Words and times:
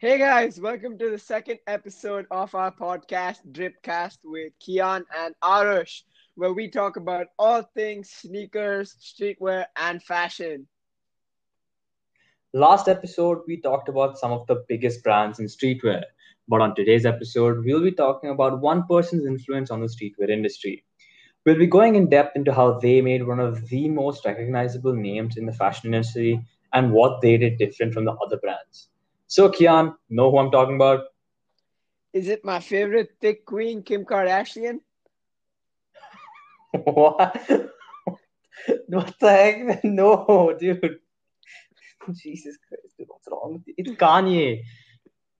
Hey 0.00 0.16
guys, 0.16 0.60
welcome 0.60 0.96
to 0.98 1.10
the 1.10 1.18
second 1.18 1.58
episode 1.66 2.26
of 2.30 2.54
our 2.54 2.70
podcast, 2.70 3.38
Dripcast, 3.50 4.18
with 4.22 4.52
Kian 4.60 5.02
and 5.18 5.34
Arush, 5.42 6.02
where 6.36 6.52
we 6.52 6.70
talk 6.70 6.96
about 6.96 7.26
all 7.36 7.62
things 7.74 8.08
sneakers, 8.08 8.94
streetwear, 9.02 9.64
and 9.74 10.00
fashion. 10.00 10.68
Last 12.52 12.86
episode, 12.86 13.38
we 13.48 13.60
talked 13.60 13.88
about 13.88 14.16
some 14.16 14.30
of 14.30 14.46
the 14.46 14.64
biggest 14.68 15.02
brands 15.02 15.40
in 15.40 15.46
streetwear. 15.46 16.04
But 16.46 16.60
on 16.60 16.76
today's 16.76 17.04
episode, 17.04 17.64
we'll 17.64 17.82
be 17.82 17.90
talking 17.90 18.30
about 18.30 18.60
one 18.60 18.84
person's 18.86 19.26
influence 19.26 19.72
on 19.72 19.80
the 19.80 19.88
streetwear 19.88 20.30
industry. 20.30 20.84
We'll 21.44 21.58
be 21.58 21.66
going 21.66 21.96
in 21.96 22.08
depth 22.08 22.36
into 22.36 22.54
how 22.54 22.78
they 22.78 23.00
made 23.00 23.26
one 23.26 23.40
of 23.40 23.68
the 23.68 23.88
most 23.88 24.24
recognizable 24.24 24.94
names 24.94 25.36
in 25.36 25.44
the 25.44 25.52
fashion 25.52 25.92
industry 25.92 26.40
and 26.72 26.92
what 26.92 27.20
they 27.20 27.36
did 27.36 27.58
different 27.58 27.94
from 27.94 28.04
the 28.04 28.12
other 28.12 28.36
brands. 28.36 28.90
So, 29.28 29.50
Kian, 29.50 29.94
know 30.08 30.30
who 30.30 30.38
I'm 30.38 30.50
talking 30.50 30.76
about? 30.76 31.04
Is 32.14 32.28
it 32.28 32.46
my 32.46 32.60
favorite 32.60 33.10
thick 33.20 33.44
queen, 33.44 33.82
Kim 33.82 34.06
Kardashian? 34.06 34.80
what? 36.72 37.36
what 38.88 39.14
the 39.20 39.30
heck? 39.30 39.84
No, 39.84 40.56
dude. 40.58 41.00
Jesus 42.14 42.56
Christ, 42.66 42.96
dude, 42.98 43.08
what's 43.08 43.28
wrong 43.30 43.52
with 43.52 43.66
you? 43.66 43.74
It's 43.76 43.90
Kanye. 43.90 44.62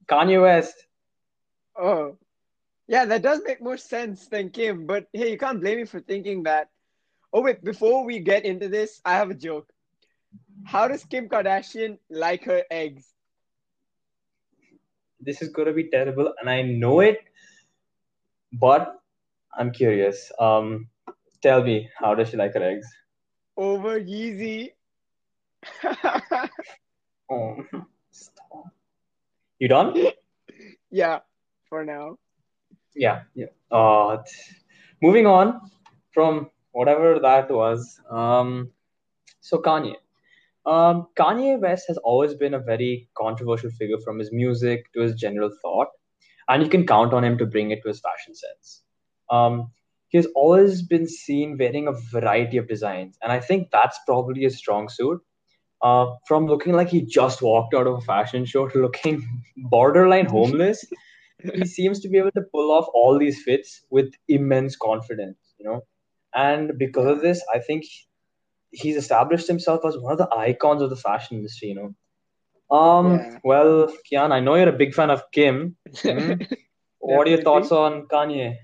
Kanye 0.06 0.42
West. 0.42 0.74
Oh, 1.74 2.18
yeah, 2.88 3.06
that 3.06 3.22
does 3.22 3.40
make 3.46 3.62
more 3.62 3.78
sense 3.78 4.28
than 4.28 4.50
Kim. 4.50 4.84
But 4.86 5.06
hey, 5.14 5.30
you 5.30 5.38
can't 5.38 5.60
blame 5.60 5.78
me 5.78 5.84
for 5.86 6.00
thinking 6.00 6.42
that. 6.42 6.68
Oh 7.32 7.40
wait, 7.40 7.64
before 7.64 8.04
we 8.04 8.18
get 8.18 8.44
into 8.44 8.68
this, 8.68 9.00
I 9.02 9.14
have 9.14 9.30
a 9.30 9.34
joke. 9.34 9.72
How 10.64 10.88
does 10.88 11.04
Kim 11.04 11.28
Kardashian 11.28 11.98
like 12.10 12.44
her 12.44 12.64
eggs? 12.70 13.14
This 15.28 15.42
is 15.42 15.50
gonna 15.50 15.74
be 15.74 15.90
terrible, 15.90 16.32
and 16.40 16.48
I 16.48 16.62
know 16.62 17.00
it, 17.00 17.18
but 18.50 18.94
I'm 19.52 19.70
curious. 19.70 20.32
Um, 20.40 20.88
tell 21.42 21.62
me, 21.62 21.90
how 21.94 22.14
does 22.14 22.30
she 22.30 22.38
like 22.38 22.54
her 22.54 22.62
eggs? 22.62 22.88
Over 23.54 24.00
Yeezy. 24.00 24.72
oh, 27.30 27.56
stop. 28.10 28.72
You 29.58 29.68
done? 29.68 29.92
yeah, 30.90 31.18
for 31.68 31.84
now. 31.84 32.16
Yeah, 32.96 33.24
yeah. 33.34 33.52
Uh, 33.70 34.22
moving 35.02 35.26
on 35.26 35.60
from 36.14 36.48
whatever 36.72 37.18
that 37.20 37.50
was. 37.50 38.00
Um, 38.08 38.72
so 39.42 39.58
Kanye. 39.58 39.96
Um, 40.68 41.06
Kanye 41.18 41.58
West 41.58 41.86
has 41.88 41.96
always 41.98 42.34
been 42.34 42.52
a 42.52 42.58
very 42.58 43.08
controversial 43.16 43.70
figure 43.70 43.96
from 44.04 44.18
his 44.18 44.30
music 44.30 44.84
to 44.92 45.00
his 45.00 45.14
general 45.14 45.50
thought, 45.62 45.88
and 46.48 46.62
you 46.62 46.68
can 46.68 46.86
count 46.86 47.14
on 47.14 47.24
him 47.24 47.38
to 47.38 47.46
bring 47.46 47.70
it 47.70 47.80
to 47.82 47.88
his 47.88 48.00
fashion 48.00 48.34
sense. 48.34 48.82
Um, 49.30 49.72
he 50.08 50.18
has 50.18 50.26
always 50.36 50.82
been 50.82 51.08
seen 51.08 51.56
wearing 51.58 51.88
a 51.88 51.92
variety 52.12 52.58
of 52.58 52.68
designs, 52.68 53.16
and 53.22 53.32
I 53.32 53.40
think 53.40 53.70
that's 53.72 53.98
probably 54.04 54.42
his 54.42 54.58
strong 54.58 54.90
suit. 54.90 55.20
Uh, 55.80 56.06
from 56.26 56.46
looking 56.46 56.74
like 56.74 56.88
he 56.88 57.00
just 57.02 57.40
walked 57.40 57.72
out 57.72 57.86
of 57.86 57.94
a 57.94 58.00
fashion 58.02 58.44
show 58.44 58.68
to 58.68 58.82
looking 58.82 59.26
borderline 59.70 60.26
homeless, 60.26 60.84
he 61.54 61.64
seems 61.78 62.00
to 62.00 62.10
be 62.10 62.18
able 62.18 62.32
to 62.32 62.42
pull 62.52 62.72
off 62.72 62.86
all 62.92 63.18
these 63.18 63.42
fits 63.42 63.86
with 63.90 64.12
immense 64.28 64.76
confidence, 64.76 65.38
you 65.58 65.64
know. 65.64 65.80
And 66.34 66.76
because 66.78 67.06
of 67.06 67.22
this, 67.22 67.42
I 67.54 67.58
think 67.58 67.84
he's 68.70 68.96
established 68.96 69.48
himself 69.48 69.84
as 69.84 69.96
one 69.98 70.12
of 70.12 70.18
the 70.18 70.34
icons 70.34 70.82
of 70.82 70.90
the 70.90 70.96
fashion 70.96 71.36
industry, 71.36 71.68
you 71.68 71.74
know. 71.74 71.94
Um, 72.76 73.14
yeah. 73.14 73.38
well, 73.42 73.92
Kian, 74.10 74.30
I 74.30 74.40
know 74.40 74.54
you're 74.54 74.68
a 74.68 74.72
big 74.72 74.94
fan 74.94 75.10
of 75.10 75.30
Kim. 75.32 75.76
Hmm? 76.02 76.34
what 76.98 77.26
are 77.26 77.30
your 77.30 77.42
thoughts 77.42 77.72
on 77.72 78.06
Kanye? 78.06 78.56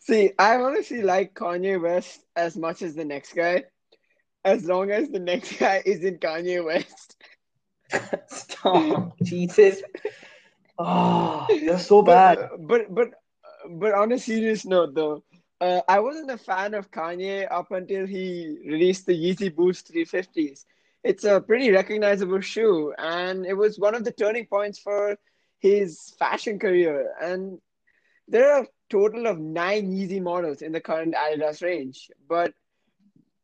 See, 0.00 0.32
I 0.38 0.56
honestly 0.56 1.00
like 1.00 1.34
Kanye 1.34 1.80
West 1.80 2.20
as 2.36 2.56
much 2.56 2.82
as 2.82 2.94
the 2.94 3.06
next 3.06 3.34
guy, 3.34 3.64
as 4.44 4.64
long 4.64 4.90
as 4.90 5.08
the 5.08 5.18
next 5.18 5.52
guy 5.58 5.82
isn't 5.84 6.20
Kanye 6.20 6.62
West. 6.64 7.16
Stop, 8.28 9.16
Jesus. 9.22 9.82
Oh, 10.78 11.46
they're 11.48 11.78
so 11.78 12.02
bad. 12.02 12.50
But, 12.58 12.92
but 12.92 12.94
but 12.94 13.08
but 13.70 13.94
on 13.94 14.12
a 14.12 14.18
serious 14.18 14.66
note, 14.66 14.94
though, 14.94 15.22
uh, 15.60 15.80
I 15.88 16.00
wasn't 16.00 16.30
a 16.30 16.38
fan 16.38 16.74
of 16.74 16.90
Kanye 16.90 17.46
up 17.50 17.70
until 17.70 18.06
he 18.06 18.58
released 18.66 19.06
the 19.06 19.12
Yeezy 19.12 19.54
Boost 19.54 19.92
350s. 19.92 20.64
It's 21.02 21.24
a 21.24 21.40
pretty 21.40 21.70
recognizable 21.70 22.40
shoe, 22.40 22.94
and 22.98 23.44
it 23.46 23.54
was 23.54 23.78
one 23.78 23.94
of 23.94 24.04
the 24.04 24.12
turning 24.12 24.46
points 24.46 24.78
for 24.78 25.16
his 25.58 26.14
fashion 26.18 26.58
career. 26.58 27.12
And 27.20 27.58
there 28.26 28.52
are 28.52 28.62
a 28.62 28.68
total 28.90 29.26
of 29.26 29.38
nine 29.38 29.92
Yeezy 29.92 30.20
models 30.20 30.62
in 30.62 30.72
the 30.72 30.80
current 30.80 31.14
Adidas 31.14 31.62
range. 31.62 32.10
But 32.28 32.54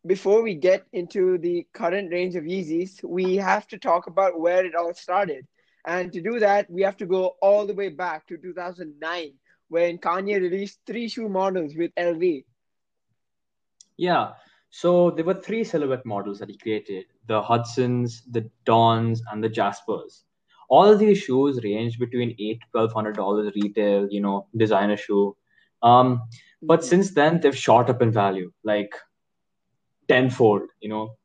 before 0.06 0.42
we 0.42 0.54
get 0.54 0.86
into 0.92 1.38
the 1.38 1.66
current 1.74 2.10
range 2.10 2.34
of 2.34 2.44
Yeezys, 2.44 3.04
we 3.04 3.36
have 3.36 3.66
to 3.68 3.78
talk 3.78 4.06
about 4.06 4.40
where 4.40 4.64
it 4.64 4.74
all 4.74 4.94
started. 4.94 5.46
And 5.86 6.12
to 6.12 6.20
do 6.20 6.38
that, 6.40 6.70
we 6.70 6.82
have 6.82 6.96
to 6.98 7.06
go 7.06 7.36
all 7.42 7.66
the 7.66 7.74
way 7.74 7.88
back 7.90 8.26
to 8.28 8.36
2009 8.36 9.32
when 9.70 9.98
Kanye 9.98 10.40
released 10.40 10.80
three 10.86 11.08
shoe 11.08 11.28
models 11.28 11.74
with 11.76 11.94
LV. 11.94 12.44
Yeah. 13.96 14.32
So 14.70 15.10
there 15.10 15.24
were 15.24 15.34
three 15.34 15.64
silhouette 15.64 16.04
models 16.04 16.38
that 16.40 16.50
he 16.50 16.56
created 16.56 17.06
the 17.26 17.40
Hudsons, 17.40 18.22
the 18.30 18.48
Dons, 18.64 19.22
and 19.32 19.42
the 19.42 19.48
Jaspers. 19.48 20.24
All 20.68 20.84
of 20.84 20.98
these 20.98 21.18
shoes 21.18 21.60
range 21.64 21.98
between 21.98 22.36
eight 22.38 22.60
to 22.60 22.66
twelve 22.72 22.92
hundred 22.92 23.16
dollars 23.16 23.52
retail, 23.54 24.06
you 24.10 24.20
know, 24.20 24.46
designer 24.56 24.96
shoe. 24.96 25.36
Um, 25.82 26.22
but 26.62 26.80
mm-hmm. 26.80 26.88
since 26.88 27.12
then 27.12 27.40
they've 27.40 27.56
shot 27.56 27.90
up 27.90 28.02
in 28.02 28.12
value, 28.12 28.52
like 28.64 28.92
tenfold, 30.08 30.62
you 30.80 30.88
know. 30.88 31.16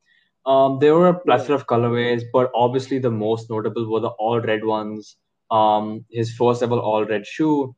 Um, 0.44 0.78
there 0.78 0.94
were 0.94 1.08
a 1.08 1.18
plethora 1.20 1.56
of 1.56 1.66
colorways, 1.66 2.22
but 2.32 2.50
obviously 2.54 2.98
the 3.00 3.10
most 3.10 3.50
notable 3.50 3.90
were 3.90 4.00
the 4.00 4.10
all 4.10 4.40
red 4.40 4.64
ones. 4.64 5.16
Um, 5.50 6.04
his 6.10 6.32
first 6.34 6.62
ever 6.62 6.78
all 6.78 7.04
red 7.04 7.26
shoe. 7.26 7.74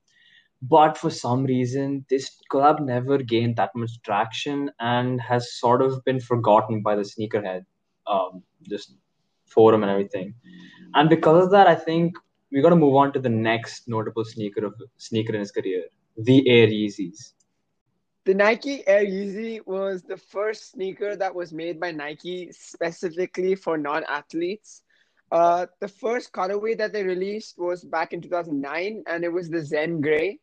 But 0.62 0.98
for 0.98 1.10
some 1.10 1.44
reason, 1.44 2.04
this 2.10 2.40
collab 2.50 2.80
never 2.84 3.18
gained 3.18 3.56
that 3.56 3.70
much 3.76 4.02
traction 4.02 4.70
and 4.80 5.20
has 5.20 5.58
sort 5.58 5.82
of 5.82 6.04
been 6.04 6.20
forgotten 6.20 6.82
by 6.82 6.96
the 6.96 7.02
sneakerhead, 7.02 7.64
um, 8.08 8.42
just 8.68 8.94
forum 9.46 9.82
and 9.82 9.90
everything. 9.90 10.34
And 10.94 11.08
because 11.08 11.44
of 11.44 11.50
that, 11.52 11.68
I 11.68 11.76
think 11.76 12.16
we 12.50 12.60
got 12.60 12.70
to 12.70 12.76
move 12.76 12.96
on 12.96 13.12
to 13.12 13.20
the 13.20 13.28
next 13.28 13.88
notable 13.88 14.24
sneaker 14.24 14.64
of 14.64 14.74
sneaker 14.96 15.32
in 15.34 15.40
his 15.40 15.52
career, 15.52 15.84
the 16.16 16.48
Air 16.48 16.66
Yeezys. 16.66 17.32
The 18.24 18.34
Nike 18.34 18.86
Air 18.86 19.06
Yeezy 19.06 19.66
was 19.66 20.02
the 20.02 20.16
first 20.16 20.72
sneaker 20.72 21.16
that 21.16 21.34
was 21.34 21.52
made 21.52 21.78
by 21.78 21.92
Nike 21.92 22.50
specifically 22.52 23.54
for 23.54 23.78
non 23.78 24.04
athletes. 24.04 24.82
Uh, 25.30 25.66
the 25.80 25.88
first 25.88 26.32
colorway 26.32 26.76
that 26.76 26.92
they 26.92 27.04
released 27.04 27.58
was 27.58 27.84
back 27.84 28.12
in 28.12 28.20
2009, 28.20 29.04
and 29.06 29.24
it 29.24 29.32
was 29.32 29.48
the 29.48 29.64
Zen 29.64 30.00
Gray. 30.00 30.38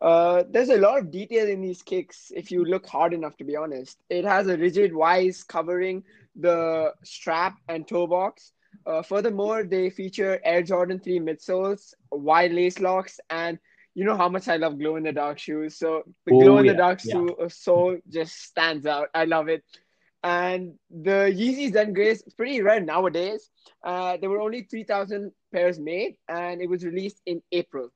Uh, 0.00 0.44
there's 0.50 0.68
a 0.68 0.76
lot 0.76 0.98
of 0.98 1.10
detail 1.10 1.48
in 1.48 1.62
these 1.62 1.82
kicks 1.82 2.30
if 2.34 2.50
you 2.50 2.64
look 2.64 2.86
hard 2.86 3.14
enough, 3.14 3.36
to 3.38 3.44
be 3.44 3.56
honest. 3.56 3.98
It 4.10 4.24
has 4.24 4.46
a 4.46 4.56
rigid 4.56 4.92
vise 4.92 5.42
covering 5.42 6.04
the 6.34 6.92
strap 7.02 7.56
and 7.68 7.86
toe 7.88 8.06
box. 8.06 8.52
Uh, 8.84 9.02
furthermore, 9.02 9.64
they 9.64 9.90
feature 9.90 10.38
Air 10.44 10.62
Jordan 10.62 11.00
3 11.00 11.20
midsoles, 11.20 11.94
wide 12.10 12.52
lace 12.52 12.78
locks, 12.78 13.18
and 13.30 13.58
you 13.94 14.04
know 14.04 14.16
how 14.16 14.28
much 14.28 14.46
I 14.48 14.56
love 14.56 14.78
glow 14.78 14.96
in 14.96 15.04
the 15.04 15.12
dark 15.12 15.38
shoes. 15.38 15.78
So 15.78 16.02
the 16.26 16.34
oh, 16.34 16.40
glow 16.40 16.58
in 16.58 16.66
the 16.66 16.74
dark 16.74 17.00
yeah. 17.02 17.14
shoe 17.14 17.34
uh, 17.36 17.48
sole 17.48 17.96
just 18.08 18.36
stands 18.42 18.84
out. 18.86 19.08
I 19.14 19.24
love 19.24 19.48
it. 19.48 19.64
And 20.22 20.74
the 20.90 21.32
Yeezy 21.34 21.72
Zen 21.72 21.94
Grays 21.94 22.22
pretty 22.36 22.60
rare 22.60 22.80
nowadays. 22.80 23.48
Uh, 23.82 24.18
there 24.18 24.28
were 24.28 24.40
only 24.40 24.62
3,000 24.62 25.32
pairs 25.52 25.78
made, 25.78 26.16
and 26.28 26.60
it 26.60 26.68
was 26.68 26.84
released 26.84 27.22
in 27.24 27.40
April. 27.52 27.90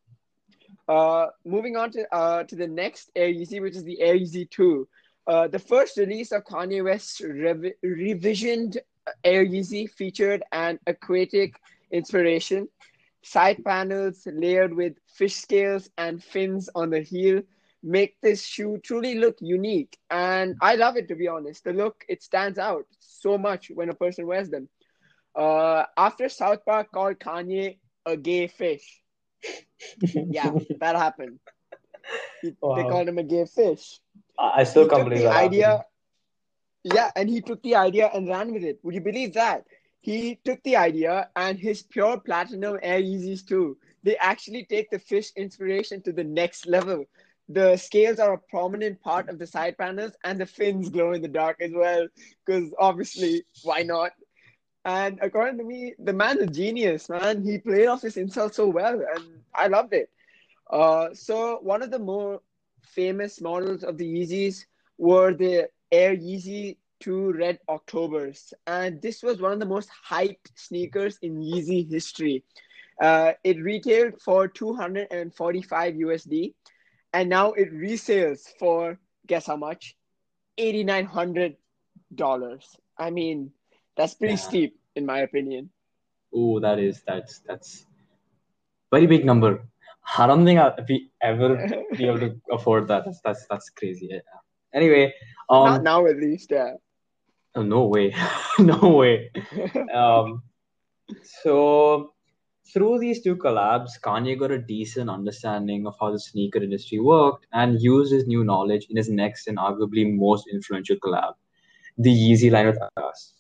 Uh, 0.90 1.28
moving 1.46 1.76
on 1.76 1.90
to 1.92 2.14
uh, 2.14 2.44
to 2.44 2.56
the 2.56 2.66
next 2.66 3.10
Air 3.16 3.32
Yeezy, 3.32 3.60
which 3.62 3.76
is 3.76 3.84
the 3.84 4.00
Air 4.00 4.16
Yeezy 4.16 4.50
2. 4.50 4.88
Uh, 5.28 5.48
the 5.48 5.60
first 5.60 5.96
release 5.98 6.32
of 6.32 6.44
Kanye 6.44 6.84
West's 6.84 7.20
rev- 7.22 7.74
revisioned 7.84 8.78
Air 9.24 9.46
Yeezy 9.46 9.88
featured 9.90 10.42
an 10.52 10.80
aquatic 10.86 11.54
inspiration 11.92 12.68
Side 13.22 13.64
panels 13.64 14.26
layered 14.26 14.74
with 14.74 14.94
fish 15.06 15.36
scales 15.36 15.90
and 15.98 16.22
fins 16.22 16.70
on 16.74 16.90
the 16.90 17.00
heel 17.02 17.42
make 17.82 18.20
this 18.22 18.44
shoe 18.44 18.78
truly 18.82 19.14
look 19.16 19.36
unique. 19.40 19.98
And 20.10 20.56
I 20.60 20.76
love 20.76 20.96
it, 20.96 21.08
to 21.08 21.16
be 21.16 21.28
honest. 21.28 21.64
The 21.64 21.72
look, 21.72 22.04
it 22.08 22.22
stands 22.22 22.58
out 22.58 22.86
so 22.98 23.38
much 23.38 23.70
when 23.74 23.90
a 23.90 23.94
person 23.94 24.26
wears 24.26 24.50
them. 24.50 24.68
Uh, 25.34 25.84
after 25.96 26.28
South 26.28 26.64
Park 26.64 26.92
called 26.92 27.18
Kanye 27.20 27.78
a 28.06 28.16
gay 28.16 28.48
fish. 28.48 28.99
Yeah, 30.12 30.52
that 30.80 30.96
happened. 30.96 31.38
He, 32.42 32.54
wow. 32.60 32.76
They 32.76 32.82
called 32.82 33.08
him 33.08 33.18
a 33.18 33.22
gay 33.22 33.46
fish. 33.46 34.00
I 34.38 34.64
still 34.64 34.88
can't 34.88 35.04
believe 35.04 35.22
the 35.22 35.28
that 35.28 35.36
idea. 35.36 35.66
Happened. 35.66 35.84
Yeah, 36.84 37.10
and 37.14 37.28
he 37.28 37.40
took 37.42 37.62
the 37.62 37.76
idea 37.76 38.10
and 38.12 38.28
ran 38.28 38.52
with 38.52 38.64
it. 38.64 38.80
Would 38.82 38.94
you 38.94 39.00
believe 39.02 39.34
that? 39.34 39.64
he 40.00 40.40
took 40.44 40.62
the 40.62 40.76
idea 40.76 41.28
and 41.36 41.58
his 41.58 41.82
pure 41.82 42.18
platinum 42.18 42.78
Air 42.82 43.00
Yeezy 43.00 43.42
2s. 43.44 43.76
They 44.02 44.16
actually 44.16 44.64
take 44.64 44.90
the 44.90 44.98
fish 44.98 45.30
inspiration 45.36 46.02
to 46.02 46.12
the 46.12 46.24
next 46.24 46.66
level. 46.66 47.04
The 47.50 47.76
scales 47.76 48.18
are 48.18 48.34
a 48.34 48.38
prominent 48.38 49.00
part 49.02 49.28
of 49.28 49.38
the 49.38 49.46
side 49.46 49.76
panels, 49.76 50.12
and 50.24 50.40
the 50.40 50.46
fins 50.46 50.88
glow 50.88 51.12
in 51.12 51.20
the 51.20 51.28
dark 51.28 51.60
as 51.60 51.72
well. 51.74 52.08
Because 52.46 52.72
obviously, 52.78 53.42
why 53.62 53.82
not? 53.82 54.12
And 54.84 55.18
according 55.20 55.58
to 55.58 55.64
me, 55.64 55.94
the 55.98 56.12
man's 56.12 56.40
a 56.40 56.46
genius, 56.46 57.08
man. 57.08 57.42
He 57.42 57.58
played 57.58 57.86
off 57.86 58.02
his 58.02 58.16
insult 58.16 58.54
so 58.54 58.68
well, 58.68 59.00
and 59.14 59.24
I 59.54 59.66
loved 59.66 59.92
it. 59.92 60.10
Uh, 60.70 61.08
so 61.12 61.58
one 61.62 61.82
of 61.82 61.90
the 61.90 61.98
more 61.98 62.40
famous 62.82 63.40
models 63.40 63.82
of 63.84 63.98
the 63.98 64.06
Yeezys 64.06 64.64
were 64.98 65.34
the 65.34 65.68
Air 65.92 66.16
Yeezy 66.16 66.76
2 67.00 67.32
Red 67.32 67.58
Octobers, 67.68 68.54
and 68.66 69.00
this 69.02 69.22
was 69.22 69.40
one 69.40 69.52
of 69.52 69.60
the 69.60 69.66
most 69.66 69.90
hyped 70.08 70.50
sneakers 70.54 71.18
in 71.22 71.40
Yeezy 71.40 71.88
history. 71.90 72.44
Uh, 73.00 73.32
it 73.44 73.58
retailed 73.62 74.20
for 74.20 74.46
245 74.48 75.94
USD, 75.94 76.54
and 77.12 77.28
now 77.28 77.52
it 77.52 77.72
resales 77.72 78.48
for 78.58 78.98
guess 79.26 79.46
how 79.46 79.56
much? 79.56 79.96
$8,900. 80.58 81.56
I 82.98 83.10
mean, 83.10 83.52
that's 84.00 84.14
pretty 84.14 84.34
yeah. 84.34 84.48
steep, 84.48 84.80
in 84.96 85.04
my 85.04 85.20
opinion. 85.20 85.70
Oh, 86.34 86.58
that 86.60 86.78
is 86.78 87.02
that's 87.06 87.40
that's 87.40 87.86
very 88.90 89.06
big 89.06 89.24
number. 89.24 89.68
I 90.16 90.26
don't 90.26 90.44
think 90.44 90.58
I'll 90.58 90.74
be 90.84 91.10
ever 91.20 91.50
be 91.96 92.06
able 92.06 92.20
to 92.20 92.40
afford 92.50 92.88
that. 92.88 93.04
That's 93.04 93.20
that's 93.20 93.46
that's 93.50 93.68
crazy. 93.70 94.08
Yeah. 94.10 94.20
Anyway, 94.72 95.12
um, 95.50 95.64
not 95.64 95.82
now 95.82 96.06
at 96.06 96.16
least. 96.16 96.50
Yeah. 96.50 96.74
Oh, 97.54 97.62
no 97.62 97.86
way, 97.86 98.14
no 98.58 98.78
way. 99.00 99.30
um, 99.94 100.42
so 101.42 102.14
through 102.72 103.00
these 103.00 103.22
two 103.22 103.34
collabs, 103.36 104.00
Kanye 104.00 104.38
got 104.38 104.52
a 104.52 104.58
decent 104.58 105.10
understanding 105.10 105.86
of 105.86 105.96
how 106.00 106.12
the 106.12 106.20
sneaker 106.20 106.62
industry 106.62 107.00
worked 107.00 107.46
and 107.52 107.82
used 107.82 108.12
his 108.12 108.28
new 108.28 108.44
knowledge 108.44 108.86
in 108.88 108.96
his 108.96 109.10
next 109.10 109.48
and 109.48 109.58
arguably 109.58 110.16
most 110.16 110.46
influential 110.46 110.96
collab, 110.96 111.34
the 111.98 112.10
Yeezy 112.10 112.52
line 112.52 112.66
with 112.66 112.78
Adidas. 112.78 113.32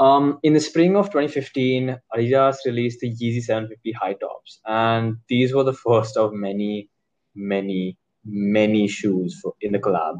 Um, 0.00 0.38
in 0.42 0.54
the 0.54 0.60
spring 0.60 0.96
of 0.96 1.08
2015, 1.08 1.94
Adidas 2.16 2.56
released 2.64 3.00
the 3.00 3.10
Yeezy 3.10 3.42
750 3.42 3.92
high 3.92 4.14
tops, 4.14 4.60
and 4.64 5.18
these 5.28 5.52
were 5.52 5.62
the 5.62 5.74
first 5.74 6.16
of 6.16 6.32
many, 6.32 6.88
many, 7.34 7.98
many 8.24 8.88
shoes 8.88 9.38
for, 9.42 9.52
in 9.60 9.72
the 9.72 9.78
collab. 9.78 10.16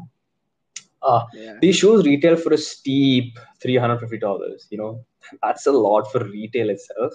Uh, 1.01 1.23
yeah. 1.33 1.57
These 1.59 1.77
shoes 1.77 2.05
retail 2.05 2.35
for 2.35 2.53
a 2.53 2.59
steep 2.59 3.39
$350. 3.65 4.67
You 4.69 4.77
know, 4.77 5.05
that's 5.41 5.65
a 5.65 5.71
lot 5.71 6.11
for 6.11 6.23
retail 6.25 6.69
itself, 6.69 7.13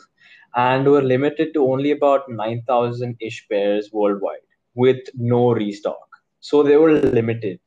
and 0.57 0.85
were 0.89 1.03
limited 1.03 1.55
to 1.55 1.65
only 1.71 1.93
about 1.93 2.29
9,000 2.29 3.17
ish 3.21 3.47
pairs 3.49 3.91
worldwide 3.93 4.41
with 4.75 4.99
no 5.15 5.53
restock. 5.53 6.09
So 6.41 6.65
they 6.65 6.77
were 6.77 6.95
limited. 6.95 7.61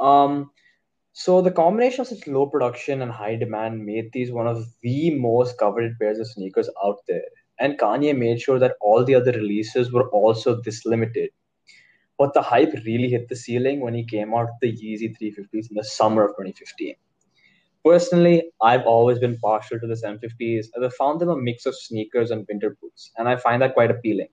Um, 0.00 0.50
so 1.18 1.40
the 1.40 1.50
combination 1.50 2.02
of 2.02 2.08
such 2.08 2.26
low 2.26 2.44
production 2.44 3.00
and 3.00 3.10
high 3.10 3.36
demand 3.36 3.86
made 3.86 4.12
these 4.12 4.30
one 4.30 4.46
of 4.46 4.66
the 4.82 5.10
most 5.18 5.56
coveted 5.56 5.98
pairs 5.98 6.18
of 6.18 6.28
sneakers 6.28 6.68
out 6.84 6.98
there. 7.08 7.24
And 7.58 7.78
Kanye 7.78 8.14
made 8.14 8.38
sure 8.38 8.58
that 8.58 8.76
all 8.82 9.02
the 9.02 9.14
other 9.14 9.32
releases 9.32 9.90
were 9.90 10.10
also 10.10 10.60
this 10.60 10.84
limited. 10.84 11.30
But 12.18 12.34
the 12.34 12.42
hype 12.42 12.74
really 12.84 13.08
hit 13.08 13.30
the 13.30 13.34
ceiling 13.34 13.80
when 13.80 13.94
he 13.94 14.04
came 14.04 14.34
out 14.34 14.48
with 14.60 14.60
the 14.60 14.72
Yeezy 14.76 15.16
350s 15.16 15.70
in 15.70 15.76
the 15.76 15.84
summer 15.84 16.22
of 16.22 16.32
2015. 16.32 16.94
Personally, 17.82 18.50
I've 18.60 18.84
always 18.84 19.18
been 19.18 19.38
partial 19.38 19.80
to 19.80 19.86
the 19.86 19.94
750s 19.94 20.66
as 20.76 20.82
I 20.82 20.90
found 20.98 21.18
them 21.20 21.30
a 21.30 21.36
mix 21.36 21.64
of 21.64 21.74
sneakers 21.74 22.30
and 22.30 22.44
winter 22.46 22.76
boots, 22.82 23.12
and 23.16 23.26
I 23.26 23.36
find 23.36 23.62
that 23.62 23.72
quite 23.72 23.90
appealing. 23.90 24.28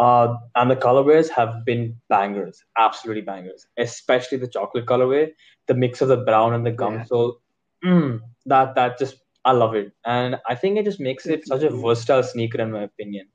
Uh, 0.00 0.36
and 0.56 0.70
the 0.70 0.76
colorways 0.76 1.28
have 1.28 1.64
been 1.66 1.94
bangers, 2.08 2.64
absolutely 2.78 3.22
bangers, 3.22 3.66
especially 3.78 4.38
the 4.38 4.48
chocolate 4.48 4.86
colorway, 4.86 5.28
the 5.68 5.74
mix 5.74 6.00
of 6.02 6.08
the 6.08 6.16
brown 6.16 6.54
and 6.54 6.66
the 6.66 6.72
gum 6.72 6.94
yeah. 6.94 7.04
sole. 7.04 7.40
Mm, 7.84 8.20
that 8.46 8.74
that 8.76 8.98
just 8.98 9.16
I 9.44 9.52
love 9.52 9.74
it, 9.74 9.92
and 10.06 10.36
I 10.48 10.54
think 10.54 10.78
it 10.78 10.86
just 10.86 11.00
makes 11.00 11.26
it 11.26 11.46
such 11.46 11.62
a 11.62 11.70
versatile 11.70 12.22
sneaker 12.22 12.60
in 12.62 12.72
my 12.72 12.82
opinion. 12.84 13.28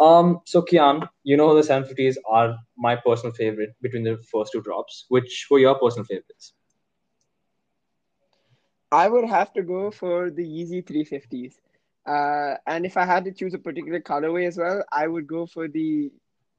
Um, 0.00 0.40
so 0.46 0.62
Kian, 0.62 1.08
you 1.24 1.36
know 1.36 1.54
the 1.54 1.62
750s 1.64 2.18
are 2.28 2.56
my 2.76 2.96
personal 2.96 3.34
favorite 3.34 3.70
between 3.82 4.04
the 4.04 4.18
first 4.32 4.52
two 4.52 4.62
drops. 4.62 5.06
Which 5.08 5.46
were 5.50 5.58
your 5.58 5.76
personal 5.78 6.04
favorites? 6.06 6.54
I 8.92 9.08
would 9.08 9.24
have 9.28 9.52
to 9.54 9.62
go 9.62 9.90
for 9.90 10.30
the 10.30 10.44
Yeezy 10.44 10.86
350s. 10.86 11.60
Uh, 12.06 12.56
and 12.66 12.84
if 12.84 12.96
I 12.96 13.04
had 13.04 13.24
to 13.24 13.32
choose 13.32 13.54
a 13.54 13.58
particular 13.58 14.00
colorway 14.00 14.46
as 14.46 14.56
well, 14.56 14.84
I 14.90 15.06
would 15.06 15.26
go 15.26 15.46
for 15.46 15.68
the 15.68 16.10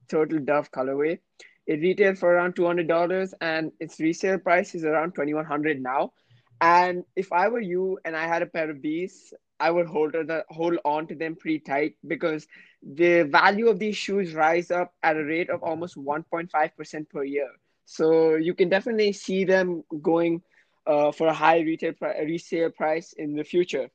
Turtle 0.10 0.40
Dove 0.40 0.72
colorway. 0.72 1.19
It 1.66 1.80
retailed 1.81 2.18
for 2.18 2.34
around 2.34 2.56
two 2.56 2.66
hundred 2.66 2.88
dollars, 2.88 3.34
and 3.42 3.72
its 3.80 4.00
resale 4.00 4.38
price 4.38 4.75
is 4.75 4.84
around 4.84 5.13
twenty 5.16 5.34
one 5.34 5.45
hundred 5.45 5.81
now. 5.81 6.13
And 6.62 7.04
if 7.16 7.31
I 7.34 7.48
were 7.50 7.60
you 7.60 8.00
and 8.06 8.16
I 8.16 8.28
had 8.28 8.42
a 8.42 8.45
pair 8.45 8.69
of 8.69 8.81
these, 8.81 9.34
I 9.60 9.72
would 9.72 9.88
hold 9.88 10.13
the 10.13 10.45
hold 10.50 10.78
on 10.86 11.07
to 11.07 11.16
them 11.16 11.36
pretty 11.36 11.60
tight 11.60 11.96
because 12.07 12.48
the 12.81 13.24
value 13.24 13.68
of 13.68 13.80
these 13.80 13.96
shoes 13.96 14.34
rise 14.34 14.72
up 14.72 14.94
at 15.04 15.18
a 15.18 15.24
rate 15.24 15.50
of 15.50 15.63
almost 15.63 15.98
one 15.98 16.24
point 16.24 16.51
five 16.51 16.75
percent 16.78 17.10
per 17.10 17.24
year. 17.24 17.50
So 17.86 18.36
you 18.36 18.54
can 18.54 18.69
definitely 18.69 19.12
see 19.12 19.44
them 19.44 19.84
going 20.01 20.42
uh, 20.88 21.12
for 21.12 21.28
a 21.28 21.34
high 21.34 21.60
retail 21.60 21.94
resale 22.01 22.72
price 22.72 23.13
in 23.13 23.36
the 23.36 23.44
future. 23.44 23.89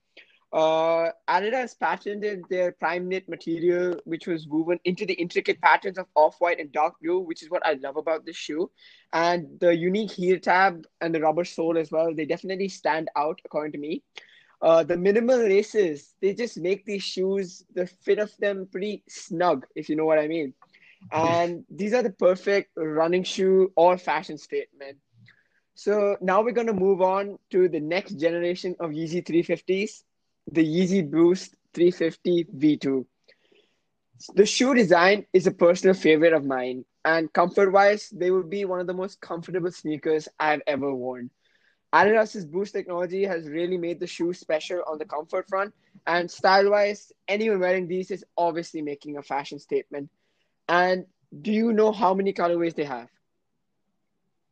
Uh, 0.51 1.11
Adidas 1.29 1.79
patented 1.79 2.43
their 2.49 2.73
Primeknit 2.73 3.29
material, 3.29 3.97
which 4.05 4.27
was 4.27 4.47
woven 4.47 4.81
into 4.85 5.05
the 5.05 5.13
intricate 5.15 5.61
patterns 5.61 5.99
of 5.99 6.07
off 6.15 6.37
white 6.39 6.59
and 6.59 6.73
dark 6.73 6.95
blue, 7.03 7.21
which 7.21 7.43
is 7.43 7.51
what 7.51 7.65
I 7.67 7.75
love 7.75 7.97
about 7.97 8.25
this 8.25 8.37
shoe. 8.37 8.71
And 9.13 9.61
the 9.61 9.77
unique 9.77 10.11
heel 10.11 10.39
tab 10.39 10.87
and 11.03 11.15
the 11.15 11.21
rubber 11.21 11.45
sole 11.45 11.77
as 11.77 11.91
well, 11.91 12.15
they 12.15 12.25
definitely 12.25 12.69
stand 12.69 13.11
out, 13.15 13.41
according 13.45 13.73
to 13.73 13.79
me. 13.79 14.03
Uh, 14.63 14.83
the 14.83 14.97
minimal 14.97 15.39
laces, 15.39 16.15
they 16.21 16.35
just 16.35 16.57
make 16.59 16.85
these 16.85 17.03
shoes, 17.03 17.65
the 17.75 17.87
fit 17.87 18.19
of 18.19 18.35
them 18.39 18.67
pretty 18.73 19.03
snug, 19.09 19.67
if 19.77 19.89
you 19.89 19.97
know 19.97 20.07
what 20.07 20.19
I 20.19 20.29
mean. 20.29 20.55
And 21.13 21.65
these 21.71 21.93
are 21.93 22.03
the 22.03 22.11
perfect 22.11 22.71
running 22.77 23.23
shoe 23.23 23.71
or 23.77 23.99
fashion 23.99 24.39
statement. 24.39 24.99
So 25.75 26.17
now 26.21 26.43
we're 26.43 26.53
going 26.53 26.67
to 26.67 26.73
move 26.73 27.03
on 27.03 27.39
to 27.51 27.69
the 27.69 27.79
next 27.79 28.15
generation 28.15 28.75
of 28.81 28.91
Yeezy 28.91 29.25
350s 29.25 30.03
the 30.51 30.65
Yeezy 30.65 31.09
Boost 31.09 31.55
350 31.75 32.47
V2. 32.57 33.07
The 34.35 34.47
shoe 34.47 34.75
design 34.75 35.27
is 35.33 35.47
a 35.47 35.53
personal 35.53 35.95
favorite 35.95 36.33
of 36.33 36.45
mine, 36.45 36.85
and 37.05 37.33
comfort 37.33 37.71
wise, 37.71 38.09
they 38.11 38.31
would 38.31 38.51
be 38.51 38.65
one 38.65 38.81
of 38.81 38.87
the 38.87 38.95
most 38.95 39.21
comfortable 39.21 39.71
sneakers 39.71 40.29
I've 40.41 40.63
ever 40.67 40.93
worn. 40.93 41.31
Adidas's 41.93 42.45
Boost 42.45 42.73
technology 42.73 43.25
has 43.25 43.49
really 43.49 43.79
made 43.79 44.01
the 44.01 44.07
shoe 44.07 44.33
special 44.33 44.83
on 44.87 44.99
the 44.99 45.05
comfort 45.05 45.49
front, 45.49 45.73
and 46.07 46.31
style 46.31 46.71
wise, 46.71 47.13
anyone 47.29 47.61
wearing 47.61 47.87
these 47.87 48.11
is 48.11 48.25
obviously 48.37 48.83
making 48.83 49.17
a 49.17 49.23
fashion 49.23 49.59
statement. 49.59 50.11
And 50.69 51.07
do 51.43 51.53
you 51.53 51.73
know 51.73 51.93
how 51.93 52.15
many 52.15 52.33
colorways 52.33 52.75
they 52.75 52.85
have? 52.85 53.09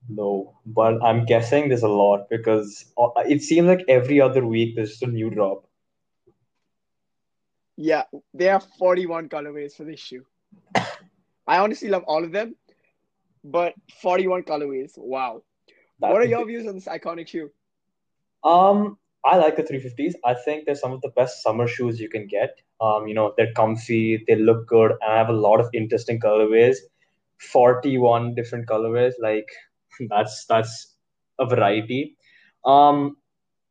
No, 0.09 0.56
but 0.64 1.02
I'm 1.02 1.25
guessing 1.25 1.68
there's 1.68 1.82
a 1.82 1.88
lot 1.88 2.28
because 2.30 2.87
uh, 2.97 3.09
it 3.28 3.42
seems 3.42 3.66
like 3.66 3.85
every 3.88 4.21
other 4.21 4.47
week 4.47 4.76
there's 4.76 4.90
just 4.90 5.02
a 5.02 5.06
new 5.06 5.30
drop. 5.30 5.65
Yeah, 7.76 8.04
there 8.33 8.54
are 8.54 8.61
41 8.78 9.28
colorways 9.28 9.75
for 9.75 9.85
this 9.85 10.00
shoe. 10.00 10.25
I 11.47 11.59
honestly 11.59 11.88
love 11.88 12.04
all 12.06 12.25
of 12.25 12.33
them, 12.33 12.56
but 13.45 13.75
41 14.00 14.45
colorways. 14.45 14.97
Wow. 14.97 15.42
That 16.00 16.12
what 16.12 16.23
are 16.23 16.26
your 16.26 16.47
be... 16.47 16.52
views 16.52 16.66
on 16.66 16.75
this 16.75 16.87
iconic 16.87 17.28
shoe? 17.28 17.50
Um, 18.45 18.99
I 19.25 19.37
like 19.37 19.56
the 19.56 19.62
350s. 19.62 20.14
I 20.25 20.35
think 20.35 20.64
they're 20.64 20.75
some 20.75 20.92
of 20.92 21.00
the 21.02 21.11
best 21.11 21.42
summer 21.42 21.66
shoes 21.66 22.00
you 22.00 22.09
can 22.09 22.26
get. 22.26 22.61
Um, 22.80 23.09
you 23.09 23.14
know, 23.14 23.35
they're 23.37 23.52
comfy, 23.52 24.25
they 24.26 24.37
look 24.37 24.66
good, 24.66 24.92
and 24.92 25.12
I 25.12 25.16
have 25.18 25.28
a 25.28 25.33
lot 25.33 25.61
of 25.61 25.68
interesting 25.73 26.21
colorways. 26.21 26.76
41 27.38 28.35
different 28.35 28.66
colorways, 28.66 29.12
like 29.21 29.49
that's 30.09 30.47
that's 30.47 30.95
a 31.38 31.47
variety. 31.47 32.16
Um, 32.64 33.16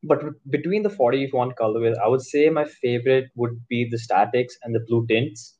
but 0.05 0.24
between 0.50 0.83
the 0.83 0.89
41 0.89 1.51
colorways, 1.51 1.97
I 1.97 2.07
would 2.07 2.21
say 2.21 2.50
my 2.50 2.65
favorite 2.65 3.29
would 3.35 3.67
be 3.67 3.89
the 3.89 3.97
statics 3.97 4.57
and 4.63 4.74
the 4.74 4.81
blue 4.88 5.05
tints, 5.07 5.57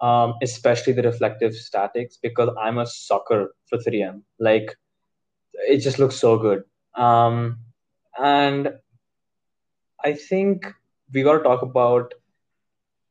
um, 0.00 0.34
especially 0.42 0.92
the 0.94 1.02
reflective 1.02 1.54
statics, 1.54 2.18
because 2.22 2.50
I'm 2.60 2.78
a 2.78 2.86
sucker 2.86 3.54
for 3.66 3.78
3M. 3.78 4.22
Like, 4.38 4.76
it 5.68 5.78
just 5.78 5.98
looks 5.98 6.16
so 6.16 6.38
good. 6.38 6.64
Um, 6.94 7.58
and 8.18 8.74
I 10.04 10.14
think 10.14 10.66
we 11.12 11.22
got 11.22 11.38
to 11.38 11.44
talk 11.44 11.62
about 11.62 12.14